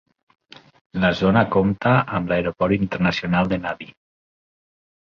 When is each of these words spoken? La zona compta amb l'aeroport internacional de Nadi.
La 1.03 1.11
zona 1.19 1.43
compta 1.57 1.93
amb 2.21 2.33
l'aeroport 2.33 2.77
internacional 2.81 3.55
de 3.55 3.63
Nadi. 3.67 3.93